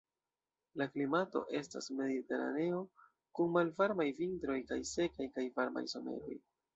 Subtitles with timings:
[0.81, 2.79] La klimato estas mediteraneo
[3.41, 6.35] kun malvarmaj vintroj kaj sekaj kaj varmaj someroj.